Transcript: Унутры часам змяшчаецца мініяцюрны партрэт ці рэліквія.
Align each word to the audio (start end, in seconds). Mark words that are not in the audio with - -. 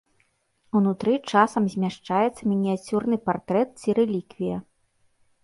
Унутры 0.77 1.13
часам 1.33 1.63
змяшчаецца 1.73 2.41
мініяцюрны 2.55 3.15
партрэт 3.27 3.69
ці 3.79 3.89
рэліквія. 4.01 4.57